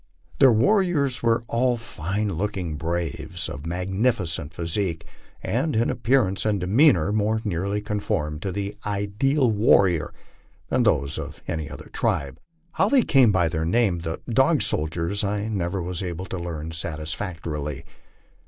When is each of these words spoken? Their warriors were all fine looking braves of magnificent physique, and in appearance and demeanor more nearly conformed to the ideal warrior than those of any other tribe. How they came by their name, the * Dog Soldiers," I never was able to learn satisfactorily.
Their 0.39 0.51
warriors 0.51 1.21
were 1.21 1.43
all 1.47 1.77
fine 1.77 2.29
looking 2.33 2.75
braves 2.75 3.47
of 3.47 3.67
magnificent 3.67 4.51
physique, 4.51 5.05
and 5.43 5.75
in 5.75 5.91
appearance 5.91 6.43
and 6.43 6.59
demeanor 6.59 7.11
more 7.11 7.39
nearly 7.45 7.81
conformed 7.81 8.41
to 8.41 8.51
the 8.51 8.75
ideal 8.83 9.51
warrior 9.51 10.11
than 10.69 10.81
those 10.81 11.19
of 11.19 11.43
any 11.47 11.69
other 11.69 11.91
tribe. 11.93 12.39
How 12.71 12.89
they 12.89 13.03
came 13.03 13.31
by 13.31 13.47
their 13.47 13.63
name, 13.63 13.99
the 13.99 14.19
* 14.27 14.27
Dog 14.27 14.63
Soldiers," 14.63 15.23
I 15.23 15.47
never 15.49 15.83
was 15.83 16.01
able 16.01 16.25
to 16.25 16.37
learn 16.39 16.71
satisfactorily. 16.71 17.85